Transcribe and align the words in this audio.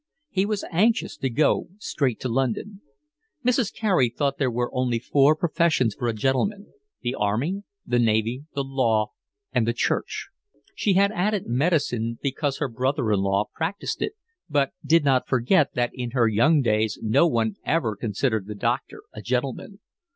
He 0.31 0.47
was 0.47 0.65
anxious 0.71 1.15
to 1.17 1.29
go 1.29 1.67
straight 1.77 2.19
to 2.21 2.27
London. 2.27 2.81
Mrs. 3.45 3.71
Carey 3.71 4.09
thought 4.09 4.39
there 4.39 4.49
were 4.49 4.73
only 4.73 4.97
four 4.97 5.35
professions 5.35 5.93
for 5.93 6.07
a 6.07 6.13
gentleman, 6.13 6.73
the 7.01 7.13
Army, 7.13 7.61
the 7.85 7.99
Navy, 7.99 8.45
the 8.55 8.63
Law, 8.63 9.11
and 9.51 9.67
the 9.67 9.73
Church. 9.75 10.29
She 10.73 10.93
had 10.93 11.11
added 11.11 11.45
medicine 11.45 12.17
because 12.19 12.57
her 12.57 12.67
brother 12.67 13.13
in 13.13 13.19
law 13.19 13.45
practised 13.53 14.01
it, 14.01 14.13
but 14.49 14.71
did 14.83 15.05
not 15.05 15.27
forget 15.27 15.75
that 15.75 15.91
in 15.93 16.09
her 16.17 16.27
young 16.27 16.63
days 16.63 16.97
no 17.03 17.27
one 17.27 17.57
ever 17.63 17.95
considered 17.95 18.47
the 18.47 18.55
doctor 18.55 19.03
a 19.13 19.21
gentleman. 19.21 19.81